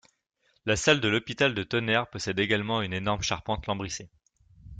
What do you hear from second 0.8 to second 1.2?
de